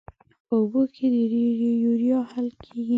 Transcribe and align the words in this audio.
په 0.45 0.53
اوبو 0.59 0.81
کې 0.93 1.05
د 1.11 1.13
یوریا 1.83 2.19
حل 2.31 2.47
کیږي. 2.63 2.89